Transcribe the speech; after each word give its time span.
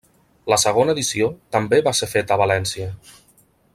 La 0.51 0.57
segona 0.61 0.95
edició 0.95 1.27
també 1.57 1.81
va 1.89 1.93
ser 1.99 2.09
feta 2.15 2.37
a 2.37 2.41
València. 2.45 2.89